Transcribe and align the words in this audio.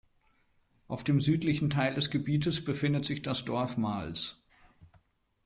Auf 0.87 1.03
dem 1.03 1.21
südlichen 1.21 1.69
Teil 1.69 1.93
des 1.93 2.09
Gebietes 2.09 2.65
befindet 2.65 3.05
sich 3.05 3.21
das 3.21 3.45
Dorf 3.45 3.77
Mals. 3.77 4.41